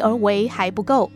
[0.00, 1.10] 而为还不够。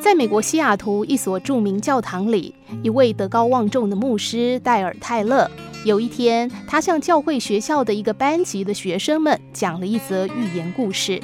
[0.00, 5.48] 在美国西雅图一所著名教堂里，一位德高望重的牧师戴尔·泰勒，
[5.84, 11.20] 有一天，他向教会学校的一个班级的学生们讲了一则寓言故事。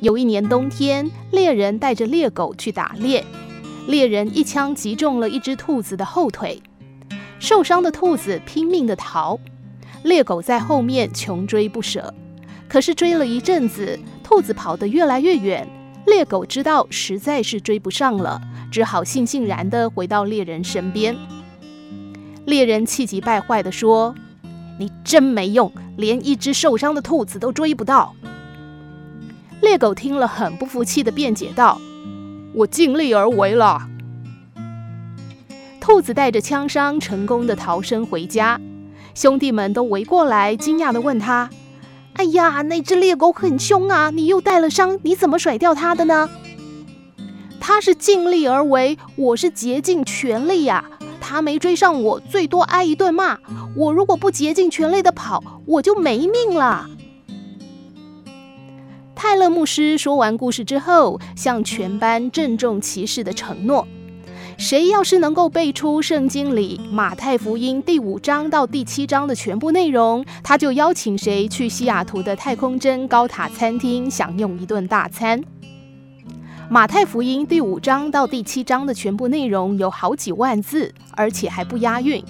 [0.00, 3.22] 有一年冬天，猎人带着猎狗去打猎，
[3.86, 6.62] 猎人一枪击中了一只兔子的后腿，
[7.38, 9.38] 受伤的兔子拼命的逃，
[10.06, 12.14] 猎狗在后面穷追不舍。
[12.68, 15.68] 可是追了一阵子，兔子跑得越来越远。
[16.06, 21.16] 猎狗知道实在是追不上了，只好悻悻然地回到猎人身边。
[22.44, 24.14] 猎人气急败坏地说
[24.78, 28.14] ：“你真没用，连一只受伤的兔子都追不到。”
[29.60, 31.80] 猎狗听了，很不服气地辩解道
[32.54, 33.88] ：“我尽力而为了。”
[35.80, 38.60] 兔子带着枪伤，成功地逃生回家。
[39.16, 41.48] 兄弟们都围过来，惊讶地问他。
[42.12, 44.10] 哎呀，那只猎狗很凶啊！
[44.10, 46.28] 你又带了伤，你怎么甩掉它的呢？
[47.58, 50.84] 他是尽力而为，我是竭尽全力呀。
[51.18, 53.38] 他没追上我，最多挨一顿骂。
[53.74, 56.86] 我如果不竭尽全力的跑，我就没命了。
[59.14, 63.88] 泰勒牧师说完故事之后，向全班郑重其事的承诺。
[64.58, 75.42] 谁要是能够背出圣经里马太福音第五章到第七章的全部内容，他就邀请谁去西雅图的太空针高塔餐厅享用一顿大餐。
[76.70, 82.24] 马太福音第五章到第七章的全部内容有好几万字，而且还不押韵，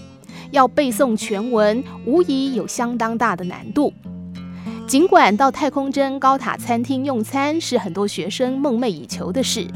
[0.50, 3.92] 要背诵全文，无疑有相当大的难度。
[4.86, 9.66] 尽管到太空针高塔餐厅用餐是很多学生梦寐以求的事，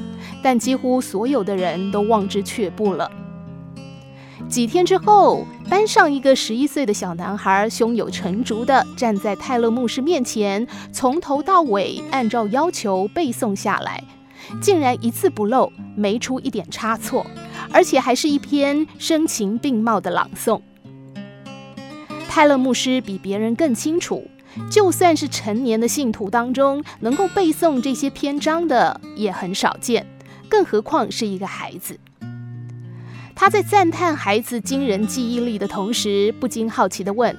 [0.40, 3.10] 但几乎所有的人都望之却步了。
[4.48, 14.04] 几天之后，班上一个十一岁的小男孩胸有成竹地站在泰勒牧师面前，从头到尾按照要求背诵下来，
[14.62, 17.26] 竟然一字不漏，没出一点差错，
[17.72, 20.60] 而且还是一篇声情并茂的朗诵。
[22.28, 24.24] 泰勒牧师比别人更清楚。
[24.70, 30.06] 就算是成年的信徒当中，能够背诵这些篇章的也很少见，
[30.48, 31.98] 更何况是一个孩子。
[33.34, 37.34] 他在赞叹孩子惊人记忆力的同时，不禁好奇地问：“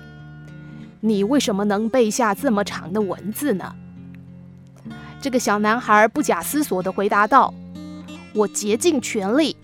[1.02, 3.76] 你为什么能背下这么长的文字呢？”
[5.22, 7.54] 这个小男孩不假思索地回答道
[8.34, 9.56] ：“我竭尽全力。”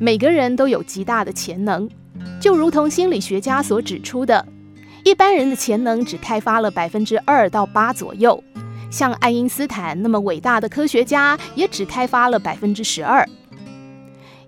[0.00, 1.88] 每个人都有极大的潜能，
[2.40, 4.44] 就如同心理学家所指出的。
[5.04, 8.42] 一般人的潜能只开发了百分之二到八左右，
[8.90, 13.26] 像爱因斯坦那么伟大的科学家也只开发了百分之十二。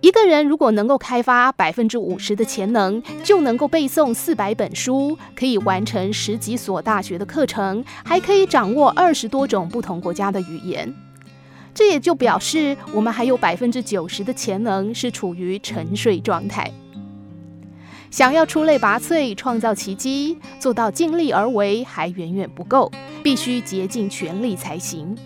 [0.00, 10.92] 一个人如果能够开发百分之五十的潜能，就能够背诵四百本书，可以完成十几所大学的课程，还可以掌握二十多种不同国家的语言。
[11.72, 16.70] 这也就表示我们还有百分之九十的潜能是处于沉睡状态。
[18.12, 22.92] 想要出类拔萃、创造奇迹，做到尽力而为还远远不够，
[23.22, 25.16] 必须竭尽全力才行。